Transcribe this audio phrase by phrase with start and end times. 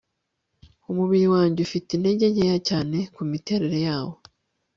[0.91, 4.15] Umubiri wanjye ufite intege nke cyane kumiterere yawo